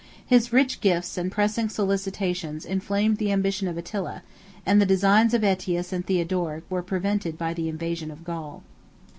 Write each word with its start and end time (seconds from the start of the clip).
His 0.25 0.51
rich 0.51 0.81
gifts 0.81 1.15
and 1.15 1.31
pressing 1.31 1.69
solicitations 1.69 2.65
inflamed 2.65 3.17
the 3.17 3.31
ambition 3.31 3.67
of 3.67 3.77
Attila; 3.77 4.23
and 4.65 4.81
the 4.81 4.85
designs 4.87 5.35
of 5.35 5.43
Ætius 5.43 5.93
and 5.93 6.03
Theodoric 6.03 6.63
were 6.71 6.81
prevented 6.81 7.37
by 7.37 7.53
the 7.53 7.69
invasion 7.69 8.09
of 8.09 8.23
Gaul. 8.23 8.63